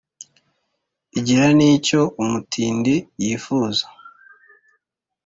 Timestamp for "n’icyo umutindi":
1.57-2.95